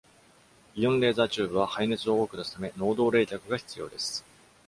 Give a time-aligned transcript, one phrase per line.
[0.73, 4.25] イオン・レーザー・チューブは廃熱を多く出すため、能動冷却が必要です。